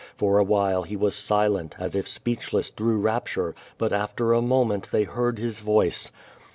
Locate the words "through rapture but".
2.71-3.93